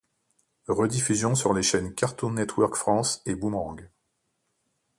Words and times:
Rediffusion 0.67 1.35
sur 1.35 1.53
les 1.53 1.61
chaînes 1.61 1.93
Cartoon 1.93 2.31
Network 2.31 2.73
France 2.75 3.21
et 3.27 3.35
Boomerang. 3.35 3.87